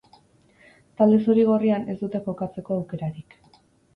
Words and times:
Talde 1.01 1.19
zuri-gorrian 1.25 1.85
ez 1.93 1.95
dute 1.99 2.21
jokatzeko 2.29 2.79
aukerarik. 2.79 3.37